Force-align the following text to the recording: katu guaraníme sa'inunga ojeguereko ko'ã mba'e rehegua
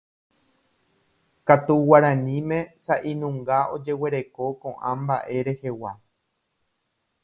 katu 1.49 1.75
guaraníme 1.91 2.59
sa'inunga 2.87 3.59
ojeguereko 3.77 4.51
ko'ã 4.65 4.91
mba'e 5.07 5.37
rehegua 5.51 5.99